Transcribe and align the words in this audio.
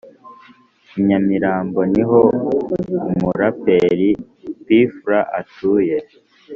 I 0.95 0.97
nyamirambo 1.07 1.79
niho 1.93 2.19
umuraperi 3.13 4.09
p 4.63 4.65
fla 4.97 5.19
atuye 5.39 5.97